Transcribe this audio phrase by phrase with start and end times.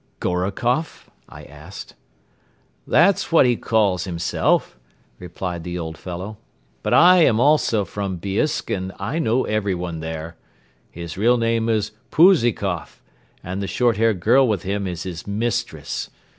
[0.19, 1.93] "Gorokoff?" I asked.
[2.87, 4.75] "That's what he calls himself,"
[5.19, 6.39] replied the old fellow;
[6.81, 10.37] "but I am also from Biisk and I know everyone there.
[10.89, 13.03] His real name is Pouzikoff
[13.43, 16.09] and the short haired girl with him is his mistress.